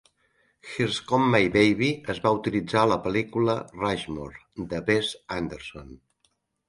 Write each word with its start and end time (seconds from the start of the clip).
"Here 0.69 0.93
Comes 1.09 1.29
My 1.35 1.41
Baby" 1.57 1.89
es 2.13 2.21
va 2.25 2.31
utilitzar 2.37 2.79
a 2.85 2.87
la 2.93 2.97
pel·lícula 3.03 3.57
"Rushmore" 3.83 4.65
de 4.73 4.81
Wes 4.89 5.13
Anderson. 5.41 5.93